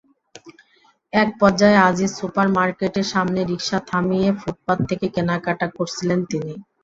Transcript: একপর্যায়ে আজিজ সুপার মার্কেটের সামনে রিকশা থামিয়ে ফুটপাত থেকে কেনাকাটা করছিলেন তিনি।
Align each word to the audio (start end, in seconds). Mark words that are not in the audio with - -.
একপর্যায়ে 1.13 1.79
আজিজ 1.87 2.11
সুপার 2.19 2.47
মার্কেটের 2.57 3.07
সামনে 3.13 3.39
রিকশা 3.43 3.77
থামিয়ে 3.89 4.29
ফুটপাত 4.39 4.79
থেকে 4.89 5.05
কেনাকাটা 5.15 5.67
করছিলেন 5.77 6.19
তিনি। 6.31 6.53